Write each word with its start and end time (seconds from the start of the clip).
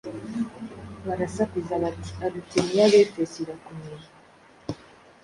barasakuza 1.05 1.73
bati: 1.83 2.11
‘Arutemi 2.25 2.71
y’Abefeso 2.79 3.35
irakomeye!” 3.43 4.07